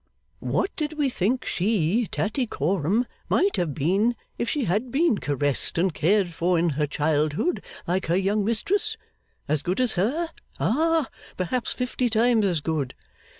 What 0.39 0.75
did 0.75 0.93
we 0.97 1.09
think 1.09 1.45
she, 1.45 2.07
Tattycoram, 2.07 3.05
might 3.29 3.55
have 3.57 3.75
been 3.75 4.15
if 4.35 4.49
she 4.49 4.63
had 4.65 4.91
been 4.91 5.19
caressed 5.19 5.77
and 5.77 5.93
cared 5.93 6.29
for 6.29 6.57
in 6.57 6.69
her 6.71 6.87
childhood, 6.87 7.61
like 7.85 8.07
her 8.07 8.17
young 8.17 8.43
mistress? 8.43 8.97
As 9.47 9.61
good 9.61 9.79
as 9.79 9.91
her? 9.93 10.29
Ah! 10.59 11.07
Perhaps 11.37 11.73
fifty 11.73 12.09
times 12.09 12.47
as 12.47 12.61
good. 12.61 12.95